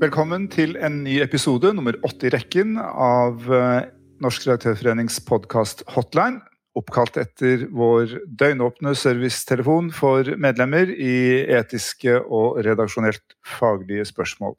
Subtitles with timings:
[0.00, 3.82] Velkommen til en ny episode, nummer åtte i rekken, av eh,
[4.20, 6.42] Norsk redaktørforenings podkast Hotline.
[6.76, 14.52] Oppkalt etter vår døgnåpne servicetelefon for medlemmer i etiske og redaksjonelt faglige spørsmål.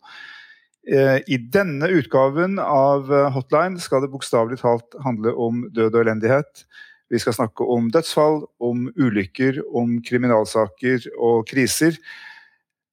[0.89, 6.65] Eh, I denne utgaven av Hotline skal det bokstavelig talt handle om død og elendighet.
[7.13, 12.01] Vi skal snakke om dødsfall, om ulykker, om kriminalsaker og kriser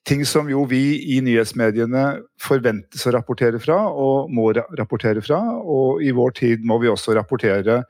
[0.07, 2.05] ting som jo vi i nyhetsmediene
[2.41, 5.41] forventes å rapportere fra, og må rapportere fra.
[5.59, 7.83] Og i vår tid må vi også rapportere,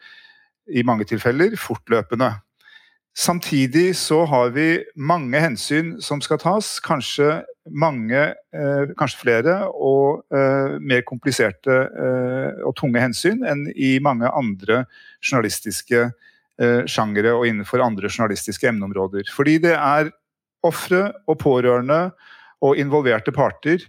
[0.68, 2.26] i mange tilfeller, fortløpende.
[3.18, 6.76] Samtidig så har vi mange hensyn som skal tas.
[6.84, 8.20] Kanskje mange,
[8.54, 14.84] eh, kanskje flere, og eh, mer kompliserte eh, og tunge hensyn enn i mange andre
[15.18, 19.26] journalistiske eh, sjangere og innenfor andre journalistiske emneområder.
[19.34, 20.12] Fordi det er
[20.66, 22.08] ofre og pårørende
[22.64, 23.82] og involverte parter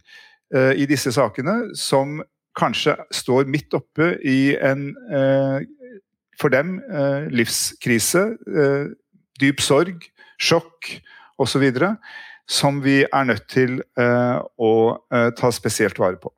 [0.53, 2.19] eh, i disse sakene som
[2.59, 5.67] kanskje står midt oppe i en eh,
[6.39, 8.21] for dem eh, livskrise,
[9.39, 10.05] dyp sorg,
[10.39, 10.93] sjokk
[11.39, 11.65] osv.
[12.49, 14.71] Som vi er nødt til å
[15.37, 16.31] ta spesielt vare på.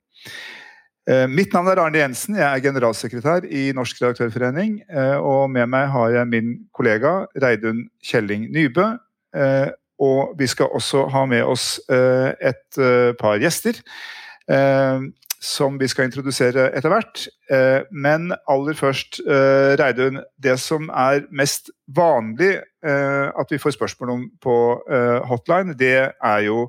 [1.32, 4.82] Mitt navn er Arne Jensen, jeg er generalsekretær i Norsk redaktørforening.
[5.24, 8.90] Og med meg har jeg min kollega Reidun Kjelling Nybø,
[10.02, 13.82] og vi skal også ha med oss eh, et eh, par gjester.
[14.50, 15.10] Eh,
[15.42, 17.24] som vi skal introdusere etter hvert.
[17.90, 20.20] Men aller først, Reidun.
[20.38, 24.58] Det som er mest vanlig at vi får spørsmål om på
[25.26, 26.68] hotline, det er jo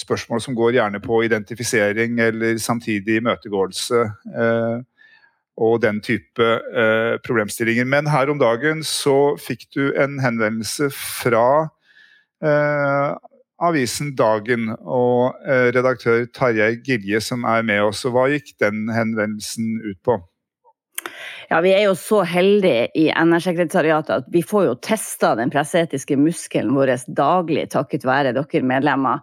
[0.00, 4.00] spørsmål som går gjerne på identifisering eller samtidig imøtegåelse
[5.60, 6.48] og den type
[7.28, 7.84] problemstillinger.
[7.84, 11.68] Men her om dagen så fikk du en henvendelse fra
[13.62, 18.04] avisen Dagen og eh, redaktør Tarjei Gilje som er med oss.
[18.08, 20.18] Og hva gikk den henvendelsen ut på?
[21.48, 26.18] Ja, Vi er jo så heldige i NR-sekretariatet at vi får jo testa den presseetiske
[26.18, 29.22] muskelen vår daglig takket være dere medlemmer.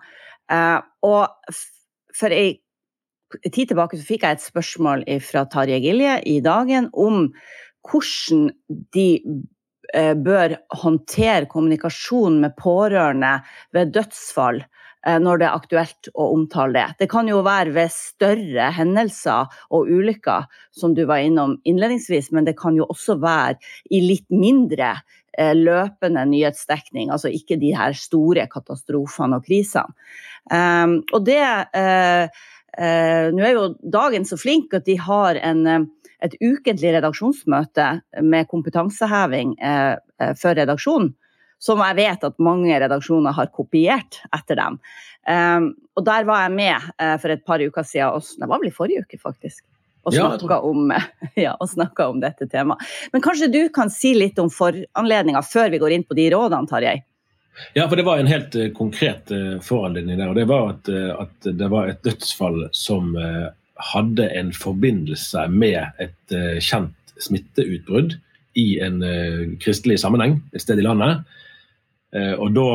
[0.51, 1.57] Eh, og
[2.17, 2.59] for ei
[3.49, 7.27] tid tilbake så fikk jeg et spørsmål fra Tarjei Gilje i Dagen om
[7.83, 8.51] hvordan
[8.95, 9.52] de Eh,
[9.93, 13.35] bør håndtere kommunikasjon med pårørende
[13.75, 16.85] ved dødsfall eh, når det er aktuelt å omtale det.
[17.03, 22.49] Det kan jo være ved større hendelser og ulykker, som du var innom innledningsvis, men
[22.49, 23.59] det kan jo også være
[23.93, 24.95] i litt mindre
[25.37, 29.93] eh, løpende nyhetsdekning, altså ikke de her store katastrofene og krisene.
[31.13, 31.43] Og det
[32.73, 35.85] Nå er jo Dagen så flink at de har en
[36.23, 37.89] et ukentlig redaksjonsmøte
[38.23, 41.11] med kompetanseheving eh, eh, for redaksjonen,
[41.63, 44.79] som jeg vet at mange redaksjoner har kopiert etter dem.
[45.23, 48.59] Um, og der var jeg med uh, for et par uker siden, og det var
[48.59, 49.63] vel i forrige uke, faktisk.
[50.03, 50.91] Og snakka, om,
[51.45, 52.83] ja, om, dette temaet.
[53.13, 56.67] Men kanskje du kan si litt om foranledninga før vi går inn på de rådene,
[56.67, 56.97] Tarjei?
[57.77, 59.31] Ja, for det var en helt konkret
[59.63, 60.33] foranledning der.
[60.33, 60.91] og Det var at,
[61.23, 63.13] at, det var et dødsfall som
[63.81, 68.17] hadde en forbindelse med et uh, kjent smitteutbrudd
[68.59, 71.23] i en uh, kristelig sammenheng et sted i landet.
[72.13, 72.67] Uh, og da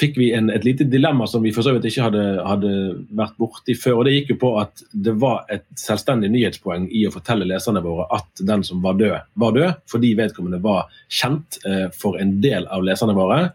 [0.00, 2.70] fikk vi en, et lite dilemma som vi for så vidt ikke hadde, hadde,
[3.18, 4.00] vært borti før.
[4.00, 7.84] og Det gikk jo på at det var et selvstendig nyhetspoeng i å fortelle leserne
[7.84, 11.60] våre at den som var død, var død, fordi vedkommende var kjent
[11.92, 13.50] for en del av leserne våre.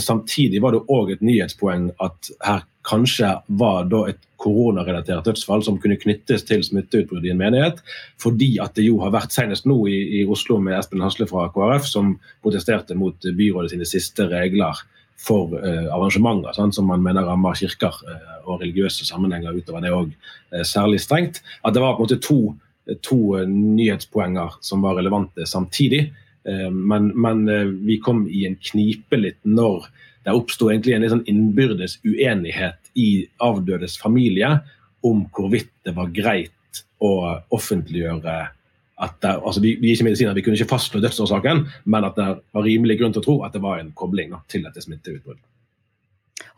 [0.00, 5.78] Samtidig var det òg et nyhetspoeng at her kanskje var da et koronarelatert dødsfall som
[5.82, 7.82] kunne knyttes til smitteutbrudd i en menighet.
[8.22, 11.46] Fordi at det jo har vært senest nå i, i Oslo med Espen Hasle fra
[11.54, 14.82] KrF, som protesterte mot byrådet sine siste regler
[15.22, 19.94] for eh, arrangementer sant, som man mener rammer kirker eh, og religiøse sammenhenger utover det
[19.94, 21.42] òg eh, særlig strengt.
[21.62, 22.40] At det var på en måte to,
[23.06, 26.08] to nyhetspoenger som var relevante samtidig.
[26.72, 27.44] men, men
[27.86, 29.84] vi kom i en knipe litt når
[30.22, 34.54] det oppsto egentlig en sånn innbyrdes uenighet i avdødes familie
[35.06, 38.36] om hvorvidt det var greit å offentliggjøre
[39.02, 42.28] at det, altså vi, vi, ikke medisiner, vi kunne ikke fastslå dødsårsaken, men at det
[42.54, 45.42] var rimelig grunn til å tro at det var en kobling da, til dette smitteutbruddet.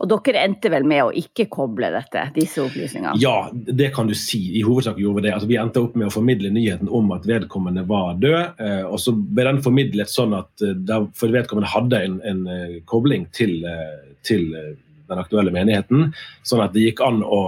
[0.02, 3.14] Og dere endte vel med å ikke koble dette, disse opplysningene?
[3.23, 4.41] Ja, det kan du si.
[4.58, 5.35] I hovedsak gjorde vi det.
[5.37, 8.58] Altså, vi endte opp med å formidle nyheten om at vedkommende var død.
[8.58, 12.81] Eh, og så ble den formidlet sånn at eh, for vedkommende hadde en, en uh,
[12.91, 13.62] kobling til,
[14.26, 16.11] til den aktuelle menigheten.
[16.46, 17.41] Sånn at det gikk an å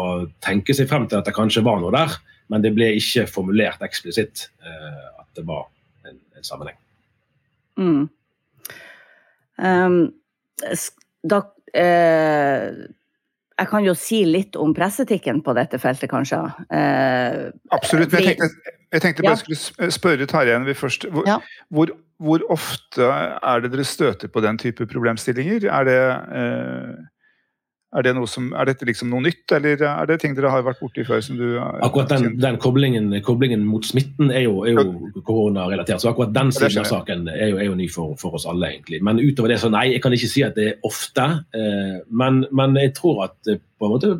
[0.45, 2.15] tenke seg frem til at det kanskje var noe der.
[2.53, 5.67] Men det ble ikke formulert eksplisitt at det var
[6.07, 6.79] en, en sammenheng.
[7.77, 8.05] Mm.
[9.57, 9.97] Um,
[11.27, 11.41] da
[11.75, 12.87] eh,
[13.57, 16.43] jeg kan jo si litt om presseetikken på dette feltet, kanskje.
[16.69, 18.13] Eh, Absolutt.
[18.13, 19.41] men jeg tenkte, jeg tenkte bare ja.
[19.41, 21.09] skulle spørre Tarjei først.
[21.13, 21.39] Hvor, ja.
[21.73, 25.69] hvor, hvor, ofte er det dere støter på den type problemstillinger?
[25.73, 26.01] Er det
[26.43, 26.93] eh,
[27.97, 30.81] er, det som, er, dette liksom noe nytt, eller er det ting dere har vært
[30.83, 31.23] borti før?
[31.25, 36.03] som du Akkurat den, den koblingen, koblingen, mot smitten er jo, er jo koronarelatert.
[36.03, 38.75] Så akkurat den siden av saken er jo, er jo ny for, for, oss alle,
[38.75, 39.01] egentlig.
[39.07, 41.29] Men utover det så nei, jeg kan ikke si at det er ofte.
[41.57, 44.15] Eh, men, men, jeg tror at på en måte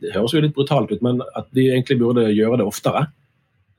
[0.00, 3.06] Det høres jo litt brutalt ut, men at de egentlig burde gjøre det oftere.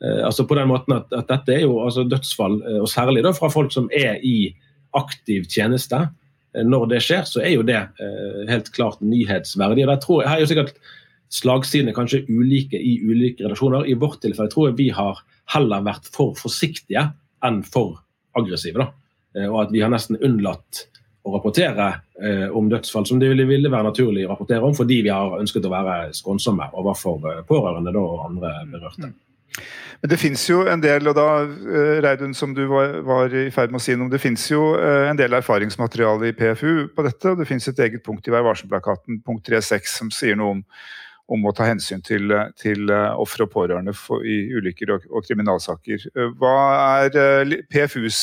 [0.04, 3.24] Eh, altså på den måten at, at dette er jo altså dødsfall, eh, og særlig
[3.26, 4.54] da fra folk som er i
[4.96, 6.08] aktiv tjeneste.
[6.56, 9.86] Eh, når det skjer, så er jo det eh, helt klart nyhetsverdig.
[9.86, 10.78] og der tror Her er jo sikkert
[11.34, 13.86] slagsidene kanskje ulike i ulike redaksjoner.
[13.86, 15.22] I vårt tilfelle tror jeg vi har
[15.54, 17.10] heller vært for forsiktige
[17.46, 18.02] enn for
[18.38, 18.82] aggressive.
[18.82, 18.90] da.
[19.38, 20.88] Eh, og at vi har nesten unnlatt
[21.28, 22.00] å rapportere
[22.56, 25.72] om dødsfall som det ville, være naturlig å rapportere om, fordi vi har ønsket å
[25.72, 29.12] være skånsomme overfor pårørende og andre berørte.
[30.02, 33.74] Men det fins jo en del, og da, eh, Reidun, som du var, i ferd
[33.74, 37.06] med å si noe om, det fins jo eh, en del erfaringsmateriale i PFU på
[37.06, 37.34] dette.
[37.34, 40.62] og Det fins et eget punkt i Vær varsom-plakaten, punkt 3.6, som sier noe om,
[41.36, 45.28] om å ta hensyn til, til uh, ofre og pårørende for, i ulykker og, og
[45.28, 46.08] kriminalsaker.
[46.40, 46.56] hva
[47.04, 48.22] er PFUs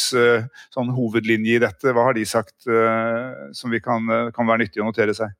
[0.74, 1.92] sånn hovedlinje i dette?
[1.92, 2.66] Hva har de sagt
[3.54, 5.36] som vi kan, kan være nyttig å notere seg?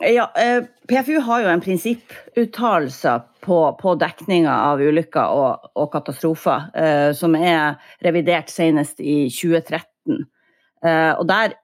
[0.00, 6.68] Ja, eh, PFU har jo en prinsipputtalelse på, på dekninga av ulykker og, og katastrofer,
[6.78, 10.22] eh, som er revidert senest i 2013.
[10.86, 11.56] Eh, og der,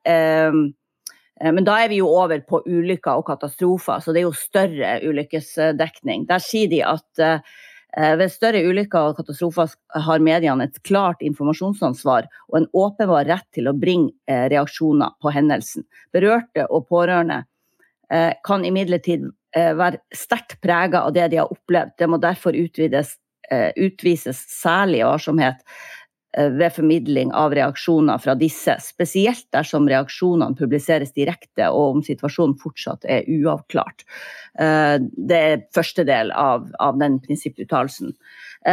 [1.44, 4.96] men da er vi jo over på ulykker og katastrofer, så det er jo større
[5.06, 6.26] ulykkesdekning.
[6.26, 7.24] Der sier de at
[7.94, 9.74] ved større ulykker og katastrofer
[10.06, 15.86] har mediene et klart informasjonsansvar og en åpenbar rett til å bringe reaksjoner på hendelsen.
[16.14, 17.44] Berørte og pårørende
[18.46, 19.26] kan imidlertid
[19.56, 21.96] eh, være sterkt prega av det de har opplevd.
[21.98, 23.16] Det må derfor utvides,
[23.50, 25.62] eh, utvises særlig varsomhet
[26.34, 33.06] ved formidling av reaksjoner fra disse, spesielt dersom reaksjonene publiseres direkte og om situasjonen fortsatt
[33.06, 34.02] er uavklart.
[34.58, 38.10] Det er første del av, av den prinsipputtalelsen.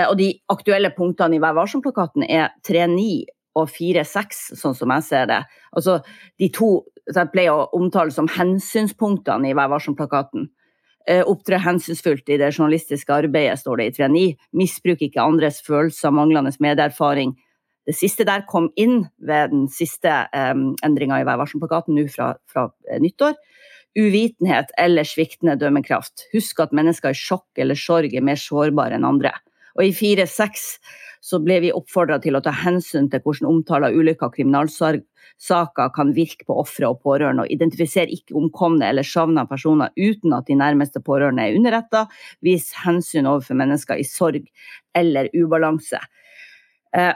[0.07, 5.27] Og de aktuelle punktene i Vær varsom-plakaten er 3.9 og 4-6, sånn som jeg ser
[5.31, 5.41] det.
[5.75, 5.99] Altså,
[6.39, 6.71] de to
[7.09, 10.49] jeg pleier å omtale som hensynspunktene i Vær varsom-plakaten.
[11.09, 14.25] Eh, opptre hensynsfullt i det journalistiske arbeidet, står det i 3.9.
[14.57, 17.33] Misbruk ikke andres følelser, manglende medieerfaring.
[17.89, 22.35] Det siste der kom inn ved den siste um, endringa i Vær varsom-plakaten nå fra,
[22.51, 23.33] fra uh, nyttår.
[23.97, 26.27] Uvitenhet eller sviktende dømmekraft.
[26.35, 29.33] Husk at mennesker i sjokk eller sorg er mer sårbare enn andre.
[29.77, 30.65] Og i 4-6
[31.21, 35.91] så ble vi oppfordra til å ta hensyn til hvordan omtale av ulykker og kriminalsaker
[35.95, 40.49] kan virke på ofre og pårørende, og identifisere ikke omkomne eller savna personer uten at
[40.49, 42.07] de nærmeste pårørende er underretta.
[42.41, 44.49] Vis hensyn overfor mennesker i sorg
[44.97, 46.01] eller ubalanse.
[46.97, 47.13] Eh,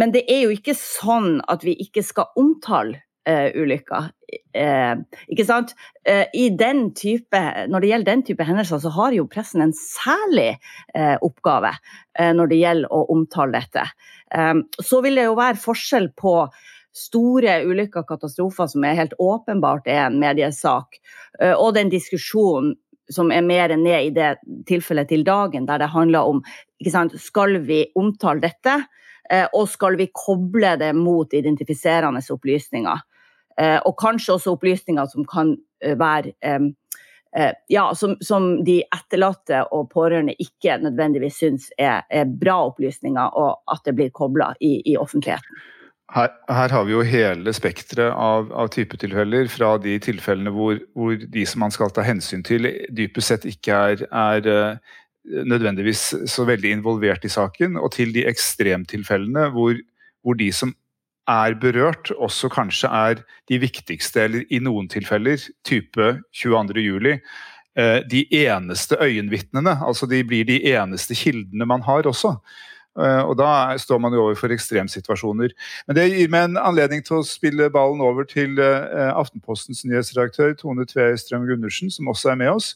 [0.00, 4.10] men det er jo ikke sånn at vi ikke skal omtale uh, ulykker.
[4.56, 5.02] Uh,
[5.32, 5.72] ikke sant?
[6.08, 9.74] Uh, i den type, når det gjelder den type hendelser, så har jo pressen en
[9.76, 10.56] særlig
[11.24, 11.72] oppgave
[12.36, 13.86] når det gjelder å omtale dette.
[14.84, 16.34] Så vil det jo være forskjell på
[16.92, 20.98] store ulykker og katastrofer som er helt åpenbart er en mediesak,
[21.56, 22.74] og den diskusjonen
[23.12, 24.34] som er mer ned i det
[24.68, 26.42] tilfellet til dagen, der det handler om
[26.92, 28.76] sant, skal vi omtale dette,
[29.56, 33.00] og skal vi koble det mot identifiserende opplysninger.
[33.60, 36.70] Eh, og kanskje også opplysninger som kan eh, være eh,
[37.72, 43.62] ja, som, som, de etterlatte og pårørende ikke nødvendigvis syns er, er bra opplysninger, og
[43.72, 45.62] at det blir kobla i, i, offentligheten.
[46.12, 51.16] Her, her, har vi jo hele spekteret av, av typetilfeller, fra de tilfellene hvor, hvor,
[51.16, 54.76] de som man skal ta hensyn til, dypest sett ikke er, er
[55.24, 59.80] nødvendigvis så veldig involvert i saken, og til de ekstremtilfellene hvor,
[60.20, 60.74] hvor de som
[61.28, 67.18] er berørt, også kanskje er de viktigste, eller i noen tilfeller, type 22.07,
[67.76, 69.78] eh, de eneste øyenvitnene.
[69.86, 72.36] Altså de blir de eneste kildene man har også.
[72.92, 75.54] Uh, og da står man jo overfor ekstremsituasjoner.
[75.88, 80.52] Men det gir meg en anledning til å spille ballen over til uh, Aftenpostens nyhetsredaktør
[80.58, 82.74] Tone Tvestrøm Gundersen, som også er med oss.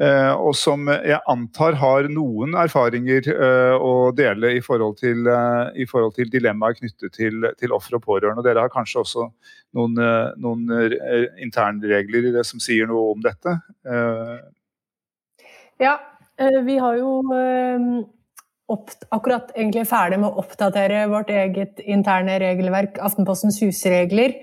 [0.00, 3.28] Uh, og som jeg antar har noen erfaringer
[3.76, 5.28] å dele i forhold til,
[5.76, 8.42] i forhold til dilemmaer knyttet til, til ofre og pårørende.
[8.46, 9.28] Dere har kanskje også
[9.76, 10.00] noen,
[10.40, 10.64] noen
[11.44, 13.54] internregler som sier noe om dette?
[15.82, 15.94] Ja,
[16.66, 17.14] vi har jo
[19.12, 24.38] akkurat egentlig ferdig med å oppdatere vårt eget interne regelverk, Aftenpostens husregler,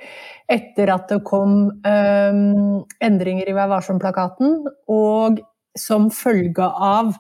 [0.50, 5.41] etter at det kom um, endringer i Vær varsom-plakaten, og
[5.77, 7.13] som følge av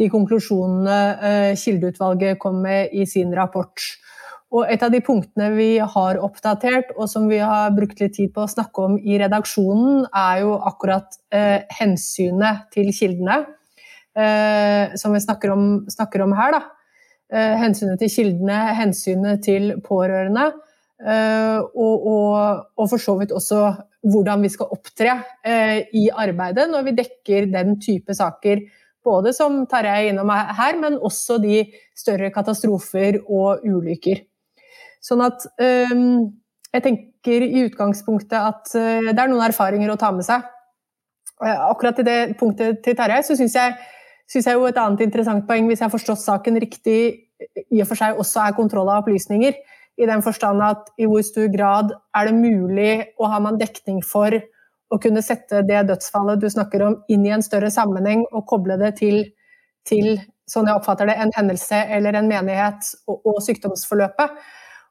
[0.00, 3.86] de konklusjonene uh, Kildeutvalget kom med i sin rapport.
[4.52, 8.34] Og et av de punktene vi har oppdatert, og som vi har brukt litt tid
[8.34, 13.44] på å snakke om i redaksjonen, er jo akkurat uh, hensynet til kildene
[14.16, 16.58] eh, som vi snakker om, snakker om her.
[17.32, 20.50] Eh, hensynet til kildene, hensynet til pårørende.
[21.02, 23.62] Eh, og, og, og, for så vidt også
[24.12, 28.62] hvordan vi skal opptre eh, i arbeidet når vi dekker den type saker.
[29.02, 31.64] Både som Tarjei er innom her, men også de
[31.98, 34.22] større katastrofer og ulykker.
[35.02, 35.96] Sånn at eh,
[36.72, 40.46] jeg tenker i utgangspunktet at det er noen erfaringer å ta med seg.
[41.42, 43.74] Akkurat i det punktet til Tarjei så syns jeg
[44.30, 46.98] synes jeg jo et annet interessant poeng, hvis jeg har forstått saken riktig,
[47.68, 49.58] i og for seg også er kontroll av opplysninger.
[50.00, 54.00] I den forstand at i hvor stor grad er det mulig å ha man dekning
[54.06, 54.34] for
[54.92, 58.76] å kunne sette det dødsfallet du snakker om, inn i en større sammenheng og koble
[58.80, 59.22] det til,
[59.88, 60.18] til
[60.48, 64.42] sånn jeg oppfatter det, en hendelse eller en menighet og, og sykdomsforløpet.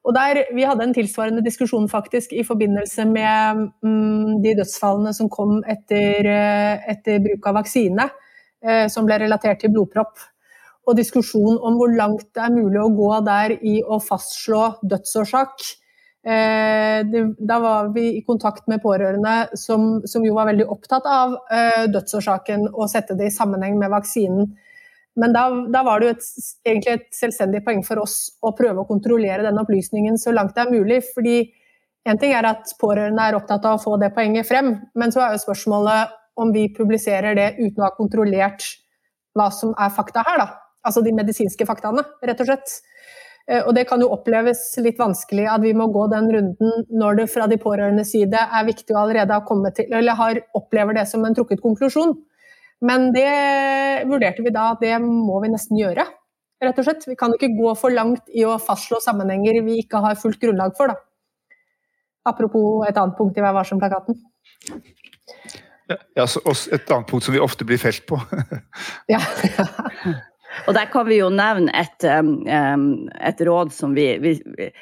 [0.01, 5.29] Og der, Vi hadde en tilsvarende diskusjon faktisk i forbindelse med mm, de dødsfallene som
[5.29, 8.09] kom etter, eh, etter bruk av vaksine.
[8.61, 10.19] Eh, som ble relatert til blodpropp.
[10.89, 15.67] Og diskusjon om hvor langt det er mulig å gå der i å fastslå dødsårsak.
[16.21, 17.01] Eh,
[17.37, 21.85] da var vi i kontakt med pårørende som, som jo var veldig opptatt av eh,
[21.89, 24.51] dødsårsaken og sette det i sammenheng med vaksinen.
[25.21, 26.27] Men da, da var det jo et,
[26.65, 30.63] egentlig et selvstendig poeng for oss å prøve å kontrollere den opplysningen så langt det
[30.63, 31.01] er mulig.
[31.13, 31.39] fordi
[32.05, 35.21] en ting er at pårørende er opptatt av å få det poenget frem, men så
[35.21, 38.65] er jo spørsmålet om vi publiserer det uten å ha kontrollert
[39.37, 40.47] hva som er fakta her, da.
[40.87, 42.79] Altså de medisinske faktaene, rett og slett.
[43.49, 47.21] Eh, og det kan jo oppleves litt vanskelig at vi må gå den runden når
[47.21, 50.97] det fra de pårørendes side er viktig å allerede ha kommet til, eller har, opplever
[50.97, 52.15] det som en trukket konklusjon.
[52.85, 53.29] Men det
[54.09, 56.05] vurderte vi da at det må vi nesten gjøre,
[56.61, 57.05] rett og slett.
[57.09, 60.73] Vi kan ikke gå for langt i å fastslå sammenhenger vi ikke har fullt grunnlag
[60.77, 60.97] for, da.
[62.29, 64.17] Apropos et annet punkt i Vær varsom-plakaten.
[65.89, 68.19] Ja, et annet punkt som vi ofte blir felt på.
[69.13, 69.21] ja,
[69.57, 70.17] ja.
[70.67, 74.35] Og der kan vi jo nevne et, et råd som vi, vi,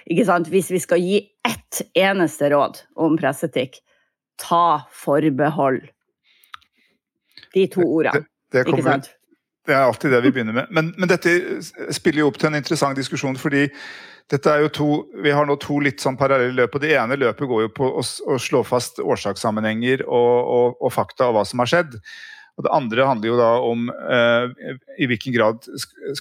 [0.10, 3.80] Ikke sant, hvis vi skal gi ett eneste råd om presseetikk,
[4.42, 5.82] ta forbehold.
[7.54, 8.26] De to ordene.
[8.50, 9.16] Det, det kommer, ikke sant?
[9.70, 10.70] Det er alltid det vi begynner med.
[10.74, 11.34] Men, men dette
[11.94, 13.68] spiller jo opp til en interessant diskusjon, fordi
[14.30, 14.90] dette er jo to,
[15.24, 16.76] Vi har nå to litt sånn parallelle løp.
[16.78, 20.92] og Det ene løpet går jo på å, å slå fast årsakssammenhenger og, og, og,
[20.94, 21.98] fakta og hva som har skjedd.
[22.60, 25.64] Og Det andre handler jo da om eh, i hvilken grad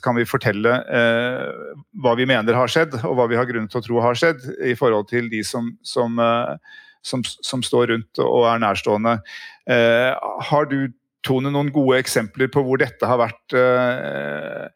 [0.05, 3.81] kan vi fortelle eh, hva vi mener har skjedd, og hva vi har grunn til
[3.81, 8.23] å tro har skjedd, i forhold til de som, som, eh, som, som står rundt
[8.23, 9.19] og er nærstående.
[9.67, 10.15] Eh,
[10.53, 10.95] har du,
[11.27, 14.69] Tone, noen gode eksempler på hvor dette har vært eh,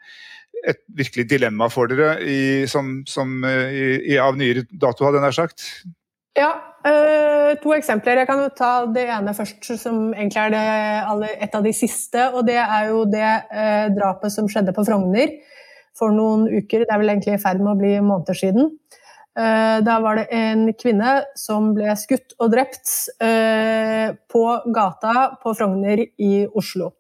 [0.66, 2.90] et virkelig dilemma for dere i, som,
[3.47, 3.78] eh,
[4.11, 5.66] i, av nyere dato, hadde jeg nær sagt?
[6.37, 6.51] Ja,
[6.89, 8.23] øh, to eksempler.
[8.23, 12.31] Jeg kan jo ta det ene først, som egentlig er det, et av de siste.
[12.33, 15.35] Og det er jo det øh, drapet som skjedde på Frogner
[15.99, 16.87] for noen uker.
[16.87, 18.73] Det er vel egentlig i ferd med å bli måneder siden.
[19.33, 22.91] Uh, da var det en kvinne som ble skutt og drept
[24.29, 24.43] på
[24.77, 26.91] gata på Frogner i Oslo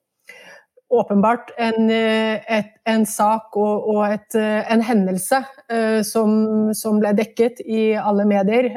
[0.92, 5.40] åpenbart en, eh, et, en sak og, og et, eh, en hendelse
[5.72, 8.68] uh, som, som, ble dekket i alle medier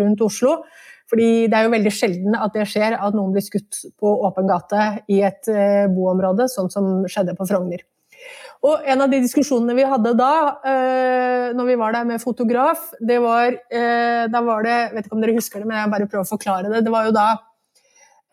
[0.00, 0.58] rundt Oslo.
[1.10, 4.48] Fordi det er jo veldig sjelden at det skjer at noen blir skutt på åpen
[4.48, 5.50] gate i et
[5.92, 7.84] boområde, sånn som skjedde på Frogner.
[8.64, 10.32] Og En av de diskusjonene vi hadde da,
[11.54, 15.26] når vi var der med fotograf, det var Da var det Jeg vet ikke om
[15.26, 16.84] dere husker det, men jeg bare prøver å forklare det.
[16.88, 17.28] Det var jo da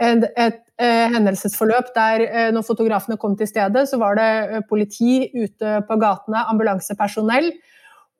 [0.02, 0.60] et, et eh,
[1.14, 5.98] hendelsesforløp der eh, når fotografene kom til stedet, så var det eh, politi ute på
[6.02, 7.52] gatene, ambulansepersonell.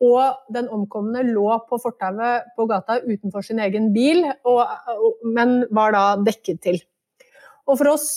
[0.02, 4.64] Og den omkomne lå på fortauet på gata utenfor sin egen bil, og,
[5.22, 6.80] men var da dekket til.
[7.70, 8.08] Og for oss,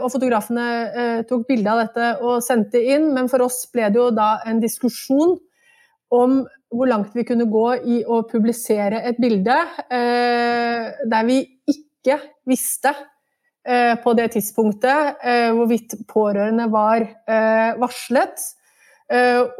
[0.00, 4.06] og fotografene tok bilde av dette og sendte inn, men for oss ble det jo
[4.16, 5.36] da en diskusjon
[6.16, 6.40] om
[6.72, 9.60] hvor langt vi kunne gå i å publisere et bilde
[9.92, 12.16] der vi ikke
[12.48, 12.96] visste
[14.02, 15.20] på det tidspunktet
[15.54, 17.04] hvorvidt pårørende var
[17.78, 18.42] varslet.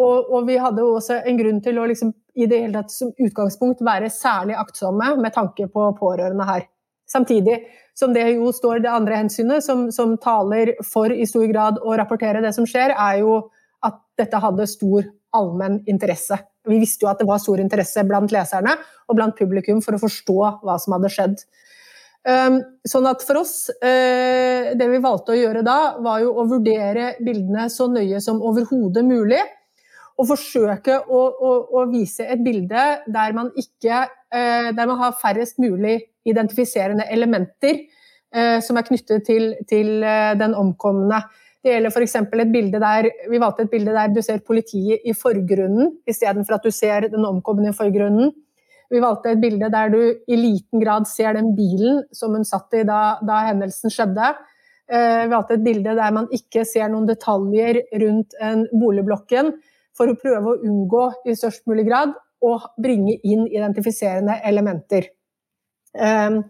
[0.00, 3.84] Og, vi hadde også en grunn til å liksom, i det hele tatt som utgangspunkt
[3.86, 6.66] være særlig aktsomme med tanke på pårørende her.
[7.10, 7.60] Samtidig
[8.00, 11.96] som det jo står det andre hensynet, som, som, taler for i stor grad å
[11.98, 13.40] rapportere det som skjer, er jo
[13.84, 16.38] at dette hadde stor allmenn interesse.
[16.68, 18.76] Vi visste jo at det var stor interesse blant leserne
[19.08, 21.36] og blant publikum for å forstå hva som hadde skjedd.
[22.28, 26.44] Ehm, sånn at for oss, eh, det vi valgte å gjøre da, var jo å
[26.50, 29.40] vurdere bildene så nøye som overhodet mulig.
[30.20, 31.50] Og forsøke å, å,
[31.80, 35.96] å, vise et bilde der man, ikke, eh, der man har færrest mulig
[36.28, 37.86] identifiserende elementer
[38.34, 40.04] eh, som er knyttet til, til
[40.36, 41.22] den omkomne.
[41.64, 42.18] Det gjelder f.eks.
[42.20, 46.68] et bilde der vi valgte et bilde der du ser politiet i forgrunnen, istedenfor at
[46.68, 48.34] du ser den omkomne i forgrunnen.
[48.90, 52.74] Vi valgte et bilde der du i liten grad ser den bilen som hun satt
[52.74, 54.32] i da, da hendelsen skjedde.
[54.90, 59.54] Eh, vi valgte et bilde der man ikke ser noen detaljer rundt en boligblokken,
[59.96, 65.10] for å prøve å unngå i størst mulig grad å bringe inn identifiserende elementer.
[65.92, 66.40] Um,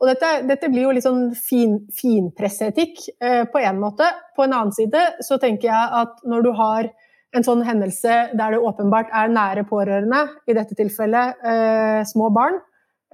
[0.00, 4.08] og dette, dette, blir jo litt sånn fin, finpresseetikk eh, på en måte.
[4.36, 6.90] På en annen side så tenker jeg at når du har
[7.34, 12.60] en sånn hendelse der det åpenbart er nære pårørende, i dette tilfellet eh, små barn,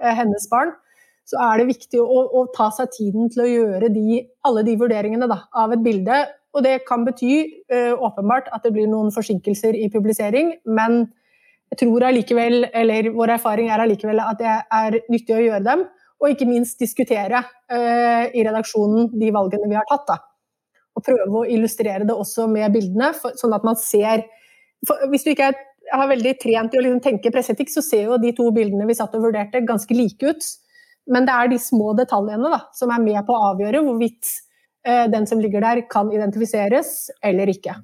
[0.01, 0.73] eh, hennes barn,
[1.27, 4.75] så er det viktig å, å, ta seg tiden til å gjøre de, alle de
[4.79, 6.19] vurderingene da, av et bilde.
[6.53, 7.33] Og det kan bety
[7.71, 11.05] eh, åpenbart at det blir noen forsinkelser i publisering, men
[11.73, 15.87] jeg tror allikevel, eller vår erfaring er allikevel at det er nyttig å gjøre dem
[16.23, 20.05] og ikke minst diskutere uh, i redaksjonen de valgene vi har tatt.
[20.07, 20.19] Da.
[21.03, 24.25] Prøve å illustrere det også med bildene, for, sånn at man ser
[25.11, 25.59] Hvis du ikke er,
[25.93, 28.97] har veldig trent i å liksom tenke presseetikk, så ser jo de to bildene vi
[28.97, 30.49] satt og vurderte, ganske like ut.
[31.11, 34.27] Men det er de små detaljene da, som er med på å avgjøre hvorvidt
[34.87, 37.77] uh, den som ligger der, kan identifiseres eller ikke.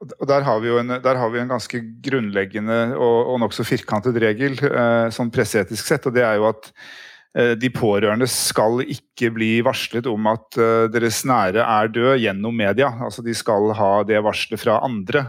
[0.00, 4.54] Og der har, en, der har vi en, ganske grunnleggende og, og nokså firkantet regel,
[4.64, 7.09] eh, sånn presseetisk sett, og det er jo at Eh,
[7.62, 12.90] de pårørende skal ikke bli varslet om at eh, deres nære er død gjennom media.
[13.06, 15.28] Altså De skal ha det varselet fra andre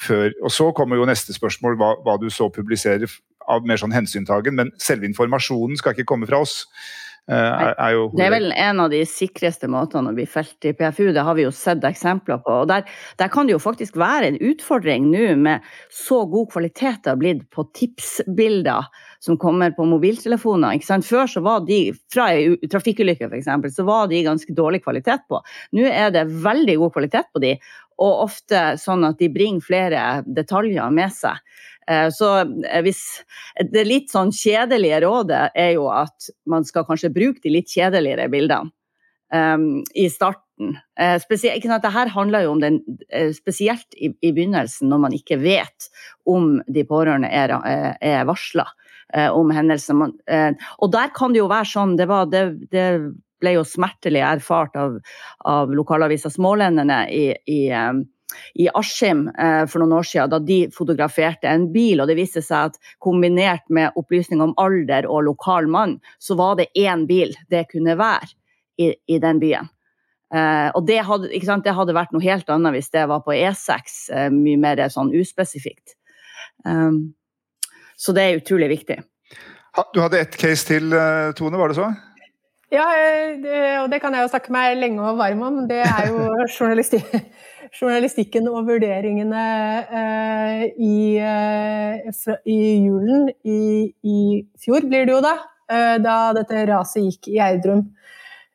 [0.00, 0.30] før.
[0.42, 3.10] Og Så kommer jo neste spørsmål, hva, hva du så publiserer
[3.50, 4.56] av mer sånn hensyntagen.
[4.56, 6.62] Men selve informasjonen skal ikke komme fra oss.
[7.30, 10.66] Eh, er, er jo, det er vel en av de sikreste måtene å bli felt
[10.66, 12.56] i PFU, det har vi jo sett eksempler på.
[12.64, 12.82] og Der,
[13.20, 15.62] der kan det jo faktisk være en utfordring nå med
[15.94, 18.90] så god kvalitet det har blitt på tipsbilder
[19.22, 20.80] som kommer på mobiltelefoner.
[21.06, 22.26] Før så var de, fra
[22.72, 25.38] trafikkulykker f.eks., så var de ganske dårlig kvalitet på.
[25.78, 27.54] Nå er det veldig god kvalitet på de,
[28.00, 31.40] og ofte sånn at de bringer flere detaljer med seg.
[31.90, 33.02] Eh, så eh, hvis
[33.72, 38.28] Det litt sånn kjedelige rådet er jo at man skal kanskje bruke de litt kjedeligere
[38.32, 38.70] bildene
[39.34, 40.76] um, i starten.
[41.00, 41.82] Uh, spesielt, ikke sant?
[41.82, 42.78] Dette handler jo om den,
[43.34, 45.88] spesielt i, i, begynnelsen, når man ikke vet
[46.28, 47.56] om de pårørende er,
[47.98, 48.68] er varsla
[49.34, 49.98] om hendelsen.
[50.00, 52.84] og der kan det jo være sånn, det, var, det, det
[53.42, 54.96] ble jo smertelig erfart av,
[55.50, 57.60] av lokalavisa Smålenderne i, i
[58.54, 62.00] i Askim eh, for noen år siden, da de fotograferte en bil.
[62.00, 66.58] og Det viste seg at kombinert med opplysning om alder og lokal mann, så var
[66.60, 68.32] det én bil det kunne være
[68.80, 69.70] i, i den byen.
[70.32, 73.96] Eh, og det hadde, det hadde, vært noe helt annet hvis det var på E6,
[74.12, 75.98] eh, mye mer sånn uspesifikt.
[78.02, 79.00] Så det er utrolig viktig.
[79.94, 80.94] Du hadde ett case til,
[81.34, 81.88] Tone, var det så?
[82.72, 85.56] Ja, eh, det, og det kan jeg jo snakke meg lenge og varm om.
[85.68, 87.02] Det er jo journalisti
[87.72, 89.42] journalistikken og vurderingene
[90.00, 93.60] eh, i, eh, i, julen i,
[94.04, 94.18] i,
[94.60, 95.34] fjor, blir det jo da,
[95.72, 97.86] eh, da dette raset gikk i Eidrum.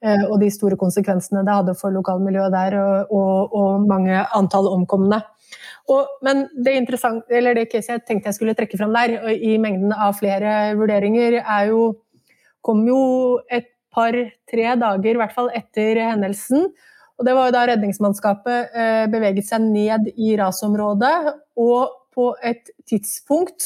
[0.05, 4.69] Eh, og de store konsekvensene det hadde for lokalmiljøet der, og, og, og mange antall
[4.69, 5.21] omkomne.
[5.93, 10.17] Og, men det, det caset jeg tenkte jeg skulle trekke fram der, i mengden av
[10.19, 11.95] flere vurderinger, er jo
[12.65, 12.99] kom jo
[13.53, 16.69] et par-tre dager, i hvert fall etter hendelsen,
[17.17, 21.15] og det var jo da Redningsmannskapet eh, beveget seg ned i rasområdet,
[21.57, 23.65] og på et tidspunkt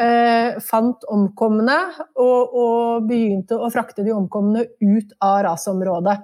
[0.00, 1.78] eh, fant omkomne
[2.12, 6.18] og, og, begynte å frakte de omkomne ut av rasområdet.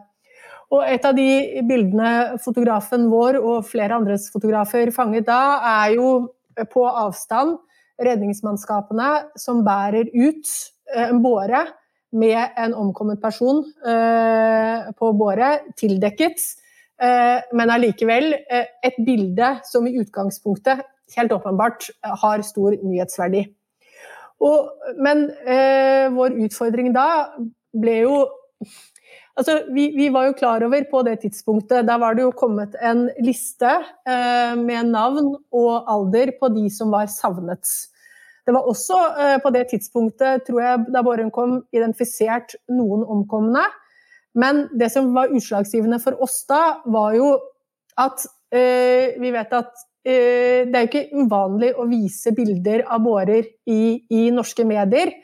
[0.70, 5.40] Og et av de bildene fotografen vår og flere andres fotografer fanget da,
[5.82, 6.12] er jo
[6.70, 7.56] på avstand
[8.00, 10.44] redningsmannskapene som bærer ut
[10.92, 11.64] eh, en båre
[12.10, 16.42] med en omkommet person eh, på båret, tildekket.
[17.00, 20.82] Eh, men allikevel eh, et bilde som i utgangspunktet
[21.16, 21.88] helt åpenbart
[22.22, 23.46] har stor nyhetsverdi.
[24.40, 27.08] Og, men eh, vår utfordring da
[27.76, 28.20] ble jo
[29.38, 32.74] Altså, vi, vi, var jo klar over på det tidspunktet Da var det jo kommet
[32.82, 37.64] en liste eh, med navn og alder på de som var savnet.
[38.50, 43.62] Det var også eh, på det tidspunktet, tror jeg, da Båren kom, identifisert noen omkomne.
[44.34, 47.28] Men det som var utslagsgivende for oss da, var jo
[48.02, 49.70] at eh, vi vet at
[50.02, 53.82] eh, det er jo ikke uvanlig å vise bilder av bårer i,
[54.18, 55.14] i norske medier.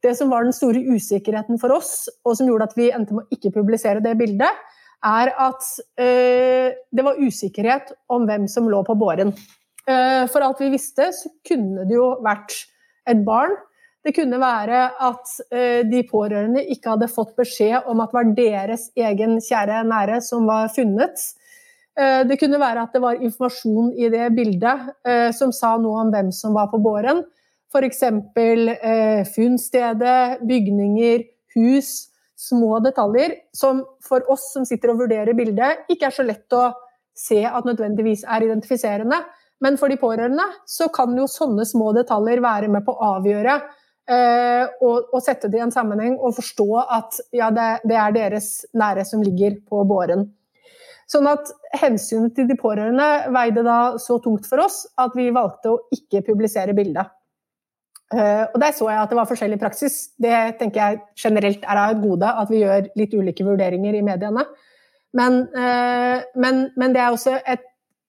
[0.00, 3.28] Det som var den store usikkerheten for oss, og som gjorde at vi endte med
[3.28, 4.64] å ikke publisere det bildet,
[5.04, 9.36] er at eh, det var usikkerhet om hvem som lå på båren.
[9.88, 12.54] Eh, for alt vi visste, så kunne det jo vært
[13.10, 13.54] et barn.
[14.02, 18.34] Det kunne være at eh, de pårørende ikke hadde fått beskjed om at det var
[18.38, 21.26] deres egen kjære nære som var funnet.
[21.98, 24.94] Eh, det kunne være at det var informasjon i det bildet
[25.38, 27.24] som sa noe om hvem som var på båren.
[27.72, 28.02] F.eks.
[29.34, 31.92] Funnstedet, bygninger, hus.
[32.42, 36.72] Små detaljer som for oss som sitter og vurderer bildet, ikke er så lett å
[37.14, 39.20] se at nødvendigvis er identifiserende.
[39.62, 43.54] Men for de pårørende så kan jo sånne små detaljer være med på å avgjøre
[44.10, 48.16] eh, og, og, sette det i en sammenheng og forstå at ja, det, det, er
[48.16, 50.26] deres nære som ligger på båren.
[51.10, 55.74] Sånn at hensynet til de pårørende veide da så tungt for oss at vi valgte
[55.74, 57.12] å ikke publisere bildet.
[58.12, 59.94] Uh, og Der så jeg at det var forskjellig praksis.
[60.20, 64.02] Det tenker jeg generelt er av et gode, at vi gjør litt ulike vurderinger i
[64.04, 64.44] mediene.
[65.16, 67.64] Men, uh, men, men det er også et,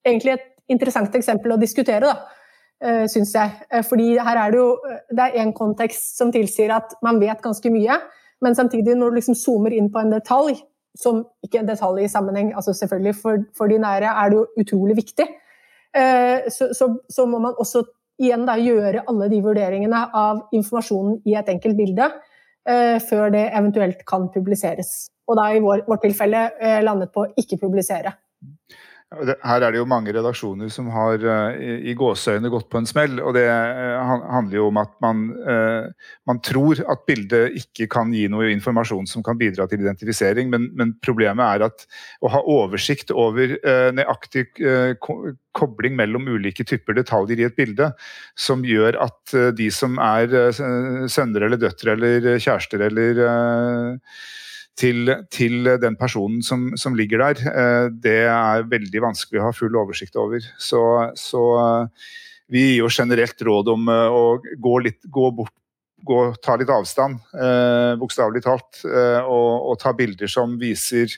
[0.07, 2.43] egentlig et interessant eksempel å diskutere, da,
[2.83, 3.83] uh, syns jeg.
[3.89, 4.67] Fordi her er det jo
[5.11, 7.99] det er en kontekst som tilsier at man vet ganske mye,
[8.43, 10.57] men samtidig, når du liksom zoomer inn på en detalj,
[10.99, 14.43] som ikke en detalj i sammenheng, altså selvfølgelig for, for de nære er det jo
[14.61, 15.25] utrolig viktig,
[16.53, 17.81] så, så, så må man også
[18.21, 22.09] igjen da, gjøre alle de vurderingene av informasjonen i et enkelt bilde
[22.69, 24.93] eh, før det eventuelt kan publiseres.
[25.29, 28.13] Og da i vår, vårt tilfelle eh, landet på ikke publisere.
[29.13, 33.19] Her er det jo mange redaksjoner som har uh, i, gåseøyne gått på en smell.
[33.21, 35.89] og Det uh, handler jo om at man, uh,
[36.29, 40.69] man, tror at bildet ikke kan gi noe informasjon som kan bidra til identifisering, men,
[40.77, 41.85] men problemet er at
[42.23, 43.55] å ha oversikt over
[43.93, 44.45] nøyaktig
[45.55, 47.91] kobling mellom ulike typer detaljer i et bilde,
[48.39, 50.31] som gjør at de som er
[51.11, 53.21] sønner eller døtre eller kjærester eller
[54.79, 59.55] til, til den personen som, som, ligger der, eh, det er veldig vanskelig å ha
[59.55, 60.43] full oversikt over.
[60.61, 60.81] Så,
[61.19, 62.07] så eh,
[62.53, 65.55] vi gir jo generelt råd om eh, å gå, litt, gå bort
[66.03, 71.13] gå, ta litt avstand, eh, bokstavelig talt, og, og, ta bilder som viser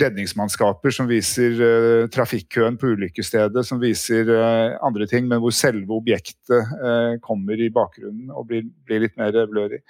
[0.00, 5.98] redningsmannskaper, som viser eh, trafikkøen på ulykkesstedet, som viser eh, andre ting, men hvor selve
[5.98, 6.72] objektet
[7.24, 9.84] kommer i bakgrunnen og blir, blir litt mer blørig.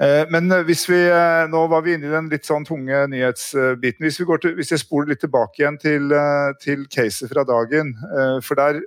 [0.00, 3.04] Eh, men eh, hvis vi, eh, nå var vi inne i den litt sånn tunge
[3.12, 4.06] nyhetsbiten.
[4.06, 6.14] Hvis, vi til, hvis jeg spoler litt tilbake igjen til,
[6.62, 7.94] til caset fra dagen.
[8.44, 8.80] For der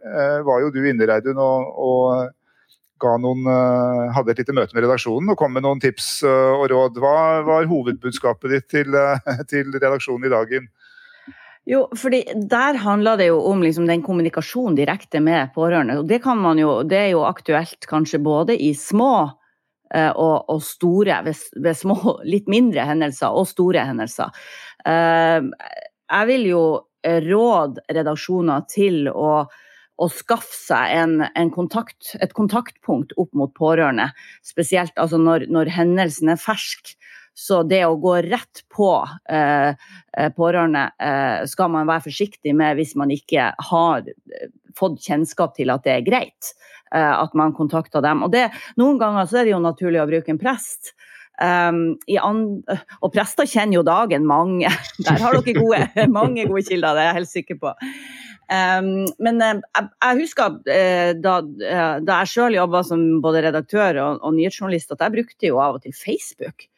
[0.46, 3.46] var jo du inne, Reidun, og, og noen,
[4.16, 6.98] hadde et lite møte med redaksjonen og kom med noen tips og råd.
[7.04, 8.98] Hva var hovedbudskapet ditt til,
[9.52, 10.68] til redaksjonen i dagen?
[11.66, 16.00] Jo, fordi Der handler det jo om liksom den kommunikasjonen direkte med pårørende.
[16.00, 16.22] og det,
[16.62, 19.34] jo, det er jo aktuelt kanskje både i små
[19.94, 21.98] og, og, store, ved, ved, små,
[22.34, 24.34] litt mindre hendelser og store hendelser.
[24.86, 25.46] Eh,
[26.06, 26.66] jeg vil jo
[27.06, 29.46] råde redaksjoner til å,
[29.96, 34.10] å skaffe seg en, en kontakt, et kontaktpunkt opp mot pårørende.
[34.46, 36.96] Spesielt altså når, når, hendelsen er fersk.
[37.36, 38.90] Så det å gå rett på
[39.28, 39.76] eh,
[40.16, 44.08] eh pårørende eh, skal man være forsiktig med hvis man ikke har
[44.76, 46.54] fått kjennskap til at det er greit.
[46.96, 48.24] Eh, at man kontakter dem.
[48.24, 48.48] Og det,
[48.80, 50.94] noen ganger så er det jo naturlig å bruke en prest.
[51.36, 51.98] Um,
[53.04, 54.70] og prester kjenner jo dagen mange.
[55.06, 55.82] Der har dere gode,
[56.20, 57.74] mange gode kilder, det er jeg helt sikker på.
[58.46, 58.92] Um,
[59.26, 64.00] men uh, jeg, jeg, husker uh, da, uh, da, jeg sjøl jobba som både redaktør
[64.04, 66.70] og, og, nyhetsjournalist, at jeg brukte jo av og til Facebook.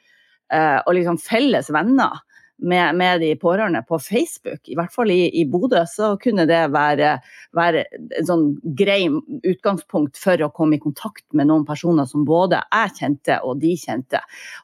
[0.48, 2.22] og liksom felles venner
[2.58, 4.70] med, med, de pårørende på Facebook.
[4.70, 7.18] I hvert fall i, i Bodø så kunne det være,
[7.58, 7.84] være
[8.20, 12.96] en sånn grei utgangspunkt for å komme i kontakt med noen personer som både jeg
[13.00, 14.22] kjente og de kjente.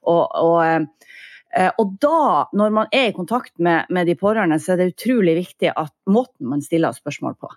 [0.09, 0.87] Og, og,
[1.53, 2.23] eh, og da,
[2.57, 5.93] når man er i kontakt med, med, de pårørende, så er det utrolig viktig at
[6.09, 7.53] måten man stiller spørsmål på.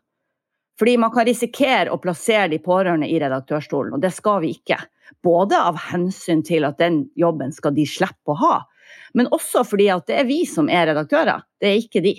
[0.76, 4.76] Fordi man kan risikere å plassere de pårørende i redaktørstolen, og det skal vi ikke.
[5.24, 8.56] Både av hensyn til at den jobben skal de slippe å ha,
[9.14, 12.16] men også fordi at det er vi som er redaktører, det er ikke de.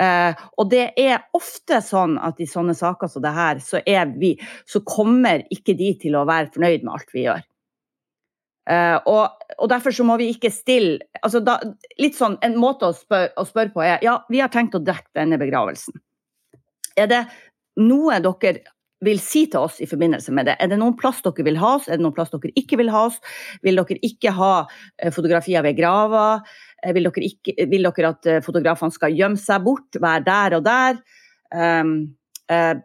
[0.00, 3.82] Uh, og det er ofte sånn at i sånne saker som det her, så,
[4.16, 4.32] vi,
[4.64, 7.42] så kommer ikke de til å være fornøyd med alt vi gjør.
[8.70, 11.56] Uh, og, og, derfor så må vi ikke stille altså da,
[11.98, 14.82] litt sånn, En måte å spørre, å spørre på er ja, vi har tenkt å
[14.84, 15.96] dekke denne begravelsen.
[16.96, 17.22] Er det
[17.80, 18.60] noe dere
[19.04, 20.56] vil si til oss i forbindelse med det.
[20.60, 22.92] Er det noen plass dere vil ha oss, er det noen plass dere ikke vil
[22.92, 23.16] ha oss?
[23.64, 24.52] Vil dere ikke ha
[24.98, 26.26] eh, fotografier ved grava?
[26.82, 30.58] Eh, vil dere, ikke, vil dere at eh, fotografene skal gjemme seg bort, være der
[30.58, 31.02] og der?
[31.50, 31.94] Um,
[32.52, 32.76] uh,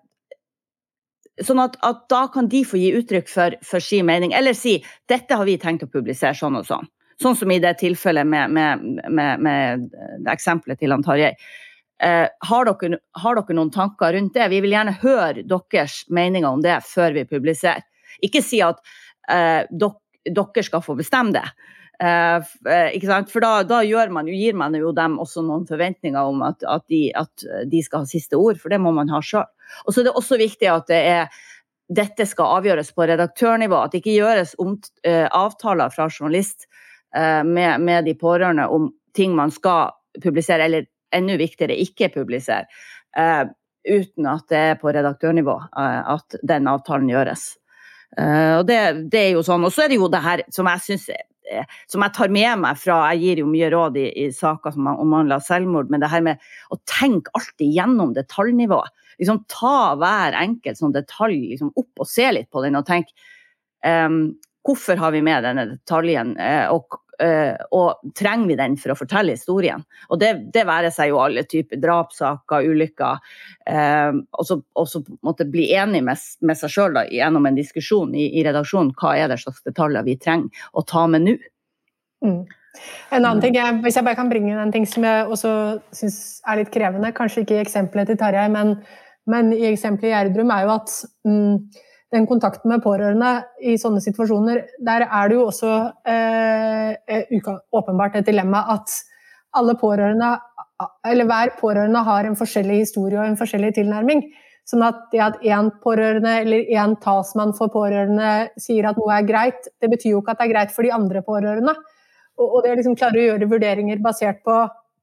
[1.45, 4.80] sånn at, at, da kan de få gi uttrykk for, for sin mening, eller si
[5.12, 6.89] dette har vi tenkt å publisere sånn og sånn.
[7.21, 9.86] Sånn som i det tilfellet med, med, med, med
[10.32, 11.32] eksempelet til Tarjei.
[12.03, 14.49] Eh, har, dere, har, dere, noen tanker rundt det?
[14.51, 17.86] Vi vil gjerne høre deres meninger om det før vi publiserer.
[18.23, 18.81] Ikke si at
[19.31, 21.45] eh, dok, dere skal få bestemme det.
[22.03, 23.81] Eh, eh For da, da
[24.12, 28.03] man, gir man jo dem også noen forventninger om at, at, de, at, de, skal
[28.03, 29.47] ha siste ord, for det må man ha sjøl.
[29.86, 31.29] Og så er det også viktig at det er,
[31.88, 33.77] dette skal avgjøres på redaktørnivå.
[33.77, 36.67] At det ikke gjøres om, eh, avtaler fra journalist
[37.15, 42.67] uh, med, med, de pårørende om ting man skal publisere, eller enda viktigere ikke publisere,
[43.17, 43.45] uh,
[43.86, 47.54] uten at det er på redaktørnivå uh, at den avtalen gjøres.
[48.15, 49.65] Uh, og det, det, er jo sånn.
[49.67, 51.10] Og så er det jo det her som jeg syns
[51.91, 54.88] som jeg tar med meg fra Jeg gir jo mye råd i, i saker som
[54.89, 56.41] omhandler selvmord, men det her med
[56.73, 58.80] å tenke alltid gjennom detaljnivå.
[59.21, 63.13] Liksom Ta hver enkelt sånn detalj liksom opp og se litt på den og tenke
[63.86, 66.34] um, Hvorfor har vi med denne detaljen,
[66.73, 69.84] og Eh, og trenger vi den for å fortelle historien?
[70.12, 73.21] Og det, det være seg jo alle typer drapssaker, ulykker.
[73.71, 78.43] Eh, og så, måtte bli enig med, med seg sjøl gjennom en diskusjon i, i,
[78.47, 78.93] redaksjonen.
[78.99, 81.39] Hva er det slags detaljer vi trenger å ta med nå?
[82.25, 82.43] Mm.
[83.15, 85.49] En annen ting, jeg, Hvis jeg bare kan bringe en ting som jeg også
[85.95, 88.75] syns er litt krevende, kanskje ikke i eksempelet til Tarjei, men,
[89.32, 91.54] men i eksempelet i Gjerdrum, er jo at mm,
[92.15, 95.71] den kontakten med pårørende i sånne situasjoner, der er det jo også
[96.08, 97.23] eh, eh
[97.75, 98.88] åpenbart et dilemma at
[99.56, 100.36] alle pårørende,
[101.08, 104.21] eller hver pårørende har en forskjellig historie og en forskjellig tilnærming.
[104.65, 108.30] Sånn at det at én pårørende eller én talsmann for pårørende
[108.62, 110.95] sier at noe er greit, det betyr jo ikke at det er greit for de
[110.95, 111.73] andre pårørende.
[112.39, 114.56] Og, og det å liksom klare å gjøre vurderinger basert på,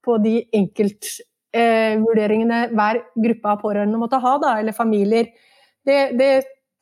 [0.03, 2.95] på de enkeltvurderingene eh, hver
[3.29, 5.27] gruppe av pårørende måtte ha, da, eller familier,
[5.87, 6.31] det, det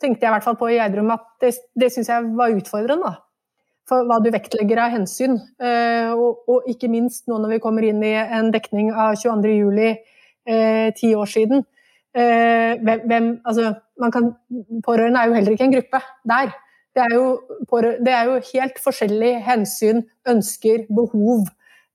[0.01, 3.11] tenkte jeg i hvert fall på i Gjerdrum at det, det syns jeg var utfordrende.
[3.11, 3.17] da.
[3.91, 5.37] For hva du vektlegger av hensyn.
[5.61, 9.53] Eh, og, og, ikke minst nå når vi kommer inn i en dekning av 22.07.
[9.59, 9.93] juli,
[10.97, 11.61] ti år siden.
[12.11, 13.75] Eh, hvem, altså,
[14.11, 14.33] kan,
[14.83, 16.51] pårørende er jo heller ikke en gruppe der.
[16.91, 17.27] Det er, jo,
[18.03, 21.45] det er jo helt forskjellige hensyn, ønsker, behov,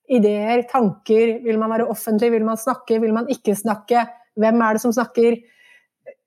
[0.08, 1.42] ideer, tanker.
[1.44, 4.06] Vil man være offentlig, vil man snakke, vil man ikke snakke?
[4.40, 5.36] Hvem er det som snakker?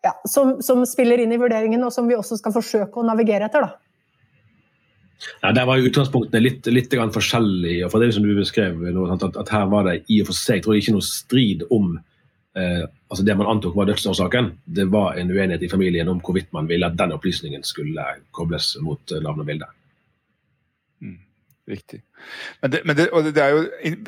[0.04, 3.48] Ja, som, som, spiller inn i vurderingen, og som vi også skal forsøke å navigere
[3.48, 3.66] etter.
[3.66, 3.88] da.
[5.42, 7.88] Ja, Der var utgangspunktene litt, litt forskjellige.
[7.90, 10.64] for det som du beskrev at, at, her var det i og for seg jeg
[10.64, 11.96] tror ikke noe strid om
[12.54, 14.52] eh, altså det man antok var dødsårsaken.
[14.64, 18.76] Det var en uenighet i familien om hvorvidt man ville at den opplysningen skulle kobles
[18.80, 19.66] mot eh, navn og bilde.
[21.02, 21.18] Mm.
[21.68, 22.00] Riktig.
[22.62, 23.64] Men, det, men det, det, er jo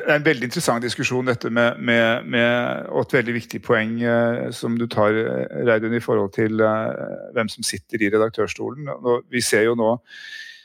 [0.09, 4.79] en veldig interessant diskusjon, dette med, med, med og et veldig viktig poeng eh, som
[4.79, 7.03] du tar, eh, Reidun, i forhold til eh,
[7.35, 8.89] hvem som sitter i redaktørstolen.
[8.97, 9.93] Og vi ser jo nå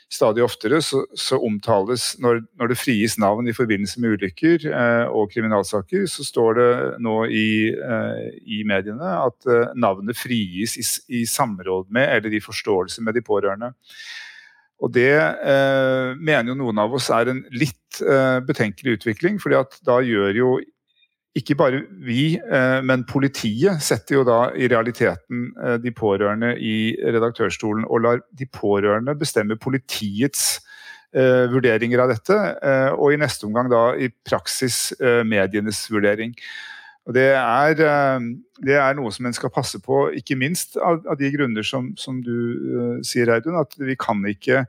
[0.09, 5.05] stadig oftere så, så omtales når, når, det fries navn i forbindelse med ulykker eh,
[5.11, 6.69] og kriminalsaker, så står det
[7.03, 8.21] nå i, eh,
[8.57, 10.85] i mediene at eh, navnet frigis i,
[11.21, 13.73] i samråd med eller i forståelse med de pårørende.
[14.83, 19.57] Og det eh, mener jo noen av oss er en litt eh, betenkelig utvikling, fordi
[19.57, 20.51] at da gjør jo
[21.37, 26.95] ikke bare vi, eh, men politiet setter jo da i realiteten eh, de pårørende i
[26.97, 30.57] redaktørstolen og lar de pårørende bestemme politiets
[31.13, 32.39] eh, vurderinger av dette,
[32.97, 34.95] og i neste omgang da i praksis
[35.27, 36.33] medienes vurdering.
[37.07, 38.25] Og det er, eh,
[38.67, 41.93] det er, noe som en skal passe på, ikke minst av, av de grunner som,
[41.99, 43.55] som du uh, sier, Reidun.
[43.61, 44.65] At vi kan, ikke,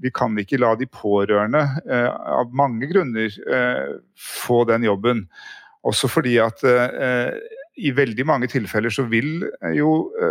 [0.00, 2.08] vi kan ikke la de pårørende, uh,
[2.40, 5.26] av mange grunner, uh, få den jobben.
[5.84, 6.62] Også fordi at
[7.76, 9.42] i veldig mange tilfeller så vil
[9.76, 9.90] jo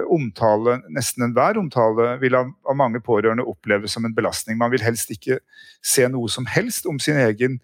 [0.09, 4.57] omtale, nesten enhver omtale, vil av, av mange pårørende oppleves som en belastning.
[4.57, 5.37] Man vil helst ikke
[5.85, 7.59] se noe som helst om sin egen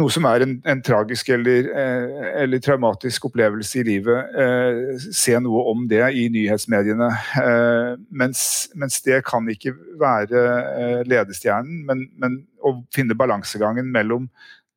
[0.00, 5.36] noe som er en, en tragisk eller, eh, eller, traumatisk opplevelse i livet, eh, se
[5.42, 7.10] noe om det i nyhetsmediene.
[7.42, 8.42] Eh, mens,
[8.78, 14.26] mens, det kan ikke være ledestjernen, men, men, å finne balansegangen mellom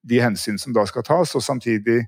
[0.07, 2.03] de hensyn som da skal tas, og samtidig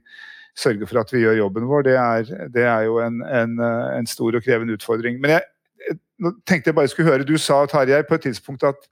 [0.56, 4.08] sørge for at vi gjør jobben vår, det er, det er jo en, en, en,
[4.08, 5.20] stor og krevende utfordring.
[5.24, 8.88] Men jeg, nå tenkte jeg bare skulle høre, Du sa Tarjei, på et tidspunkt at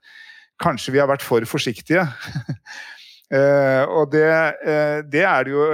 [0.60, 2.04] kanskje vi har vært for forsiktige.
[3.34, 4.26] Eh, og det,
[4.62, 5.64] eh, det, er det jo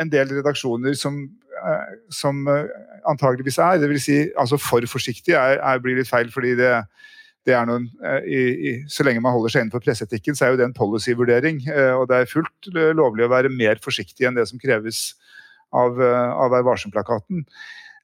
[0.00, 1.22] en del redaksjoner som,
[1.60, 2.40] eh, som
[3.06, 3.78] antageligvis er.
[3.78, 6.72] Det vil si, altså for forsiktig er, er, blir litt feil, fordi det,
[7.46, 7.88] det er noen,
[8.26, 11.62] i, i, Så lenge man holder seg innenfor presseetikken, så er jo det en policyvurdering.
[12.00, 15.14] Og det er fullt lovlig å være mer forsiktig enn det som kreves
[15.72, 17.46] av, av Vær varsom-plakaten.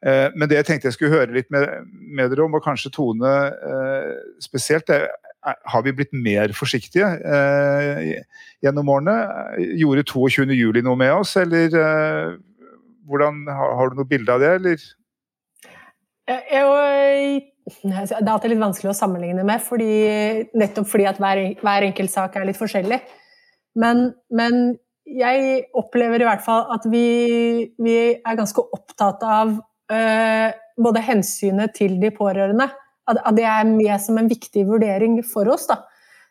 [0.06, 3.32] Men det jeg tenkte jeg skulle høre litt med, med dere om, og kanskje Tone
[4.44, 5.08] spesielt, er
[5.46, 8.22] har vi blitt mer forsiktige eh,
[8.64, 9.16] gjennom årene?
[9.78, 12.30] Gjorde 22.07 noe med oss, eller eh,
[13.06, 14.86] hvordan, har, har, du noe bilde av det, eller?
[16.26, 17.44] Jeg,
[17.86, 19.92] det er alltid litt vanskelig å sammenligne med, fordi,
[20.58, 22.98] nettopp fordi at hver, hver enkelt sak er litt forskjellig.
[23.78, 27.06] Men, men, jeg opplever i hvert fall at vi,
[27.78, 32.66] vi er ganske opptatt av øh, både hensynet til de pårørende
[33.10, 35.68] at, det er med som en viktig vurdering for oss.
[35.70, 35.82] da.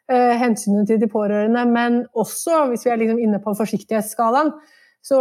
[0.05, 4.51] Uh, hensynet til de pårørende, men også, hvis vi er liksom inne på forsiktighetsskalaen,
[5.05, 5.17] så,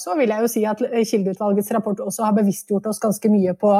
[0.00, 3.72] så, vil jeg jo si at Kildeutvalgets rapport også har bevisstgjort oss ganske mye på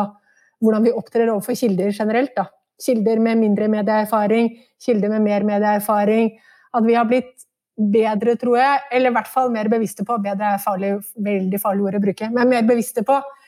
[0.60, 2.34] hvordan vi opptrer overfor kilder generelt.
[2.36, 2.46] Da.
[2.80, 4.50] Kilder med mindre medieerfaring,
[4.84, 6.34] kilder med mer medieerfaring.
[6.76, 7.46] At vi har blitt
[7.80, 11.88] bedre, tror jeg, eller i hvert fall mer bevisste på Bedre er farlig, veldig farlig
[11.88, 13.39] ord å bruke, men mer bevisste på Eh,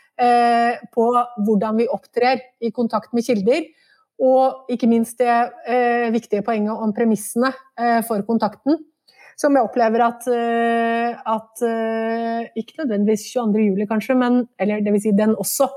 [0.95, 1.05] på
[1.47, 3.65] hvordan vi opptrer i kontakt med kilder.
[4.23, 5.33] Og ikke minst det
[5.67, 8.79] eh, viktige poenget om premissene eh, for kontakten.
[9.41, 11.63] Som jeg opplever at, at
[12.55, 13.63] Ikke nødvendigvis 22.
[13.65, 15.71] juli, kanskje, men, eller det vil si den også.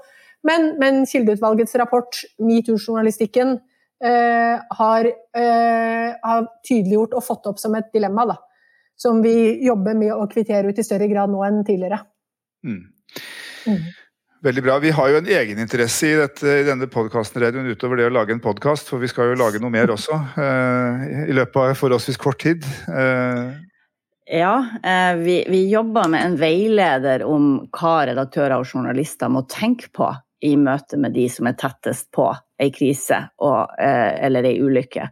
[0.45, 3.57] Men, men Kildeutvalgets rapport, metoo-journalistikken,
[4.03, 5.05] eh, har,
[5.37, 8.27] eh, har, tydeliggjort og fått opp som et dilemma.
[8.29, 8.37] Da,
[8.95, 11.99] som vi jobber med å kvittere ut i større grad nå enn tidligere.
[12.65, 12.81] Mm.
[13.65, 13.81] Mm.
[14.45, 14.75] Veldig bra.
[14.77, 18.91] Vi har jo en egeninteresse i, i denne podkasten utover det å lage en podkast,
[18.91, 22.67] for vi skal jo lage noe mer også uh, i løpet av forholdsvis kort tid.
[22.85, 23.55] Uh.
[24.29, 24.53] Ja,
[24.85, 30.11] uh, vi, vi, jobber med en veileder om hva redaktører og journalister må tenke på
[30.45, 32.29] i møte med de som er tettest på
[32.61, 35.09] ei krise og, eller ei ulykke.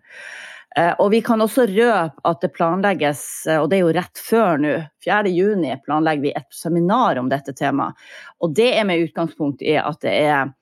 [0.76, 4.22] Eh, og vi kan også røpe at det planlegges, eh, og det er jo rett
[4.22, 4.74] før nå,
[5.06, 7.98] 4.6 planlegger vi et seminar om dette temaet.
[8.42, 10.54] Og det er med utgangspunkt i at det er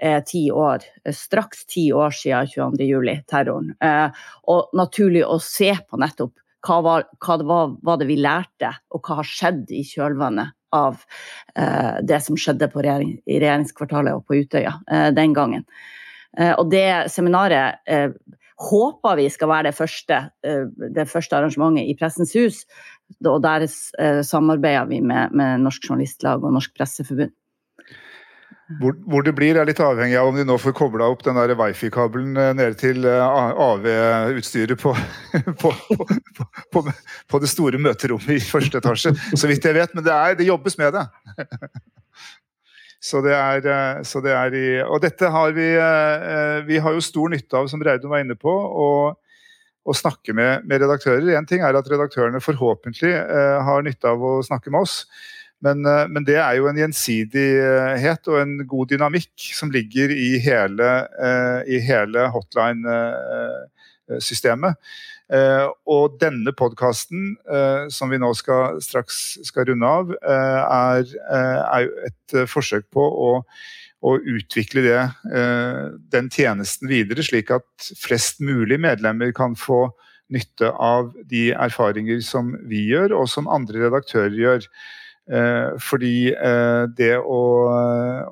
[0.00, 3.74] eh, ti år, straks ti år siden 22.07-terroren.
[4.52, 8.72] Og naturlig å se på nettopp hva, var, hva det var, var, det vi lærte,
[8.94, 10.98] og hva har skjedd i kjølvannet av
[12.04, 14.74] det som skjedde regjering, i regjeringskvartalet og på Utøya
[15.16, 15.62] den gangen.
[16.58, 17.78] Og det seminaret
[18.58, 22.64] håper vi skal være det første, eh, det første arrangementet i Pressens hus.
[23.24, 27.34] Og der eh, samarbeider vi med, med Norsk Journalistlag og Norsk Presseforbund.
[28.80, 31.38] Hvor, hvor, det blir, er litt avhengig av om de nå får kobla opp den
[31.56, 34.92] wifi-kabelen eh, nede til AV-utstyret på,
[35.62, 35.72] på,
[36.74, 39.94] på, på, det store møterommet i første etasje, så vidt jeg vet.
[39.96, 41.06] Men det, er, det jobbes med det.
[42.98, 46.92] Så det er, eh, så det er i, og dette har vi eh, Vi har
[46.96, 49.14] jo stor nytte av, som Reidun var inne på, å,
[49.96, 51.38] snakke med, med redaktører.
[51.38, 55.06] Én ting er at redaktørene forhåpentlig eh, har nytte av å snakke med oss.
[55.64, 61.08] Men, men, det er jo en gjensidighet og en god dynamikk som ligger i hele,
[61.66, 64.78] i hele hotline-systemet.
[65.28, 71.10] Uh, og denne podkasten, uh, som vi nå skal, straks skal runde av, uh, er,
[71.28, 73.32] er, et forsøk på å,
[74.08, 75.00] å utvikle det,
[76.12, 79.88] den tjenesten videre, slik at flest mulig medlemmer kan få
[80.32, 84.68] nytte av de erfaringer som vi gjør, og som andre redaktører gjør.
[85.84, 86.30] Fordi
[86.96, 87.40] det å,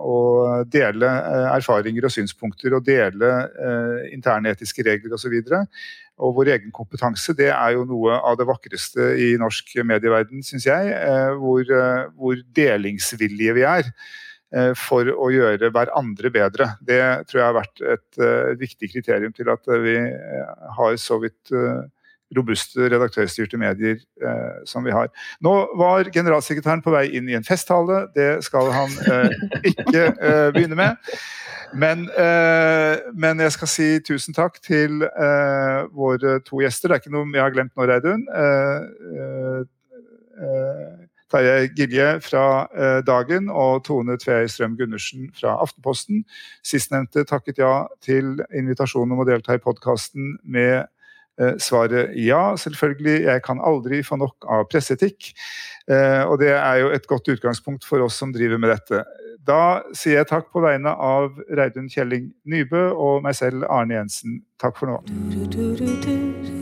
[0.01, 0.17] å
[0.65, 1.11] dele
[1.53, 3.33] erfaringer og synspunkter og dele
[4.17, 5.35] interne etiske regler osv
[6.17, 10.65] og vår egen kompetanse, det er jo noe av det vakreste i norsk medieverden, syns
[10.69, 10.93] jeg.
[10.97, 16.71] Eh, hvor, eh, hvor, delingsvillige vi er eh, for å gjøre hverandre bedre.
[16.81, 18.23] Det tror jeg har vært et
[18.63, 19.99] viktig kriterium til at vi
[20.79, 21.53] har så vidt
[22.37, 25.11] robuste redaktørstyrte medier eh, som vi har.
[25.45, 28.07] Nå var generalsekretæren på vei inn i en festtale.
[28.17, 29.37] Det skal han eh,
[29.73, 31.13] ikke eh, begynne med.
[31.75, 36.89] Men, eh, men, jeg skal si tusen takk til eh, våre to gjester.
[36.89, 38.27] Det er ikke noe jeg har glemt nå, Reidun.
[38.37, 39.65] Eh,
[41.27, 42.69] Terje Gilje fra
[43.03, 46.21] Dagen og Tone Tveøy Strøm Gundersen fra Aftenposten.
[46.63, 50.87] Sistnevnte takket ja til invitasjonen om å delta i podkasten med
[51.63, 53.17] svaret ja, selvfølgelig.
[53.27, 55.33] Jeg kan aldri få nok av presseetikk.
[55.87, 59.05] Og det er jo et godt utgangspunkt for oss som driver med dette.
[59.47, 64.41] Da sier jeg takk på vegne av Reidun Kjelling Nybø og meg selv, Arne Jensen.
[64.63, 66.56] Takk for nå.